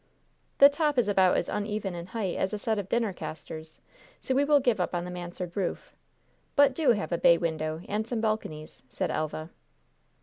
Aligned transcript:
"The 0.57 0.67
top 0.67 0.97
is 0.97 1.07
about 1.07 1.37
as 1.37 1.47
uneven 1.47 1.93
in 1.93 2.07
height 2.07 2.35
as 2.35 2.53
a 2.53 2.57
set 2.57 2.79
of 2.79 2.89
dinner 2.89 3.13
casters, 3.13 3.81
so 4.19 4.33
we 4.33 4.43
will 4.43 4.59
give 4.59 4.79
up 4.79 4.89
the 4.93 4.99
mansard 5.03 5.55
roof. 5.55 5.93
But 6.55 6.73
do 6.73 6.93
have 6.93 7.11
a 7.11 7.19
bay 7.19 7.37
window 7.37 7.81
and 7.87 8.07
some 8.07 8.19
balconies," 8.19 8.81
said 8.89 9.11
Elva. 9.11 9.51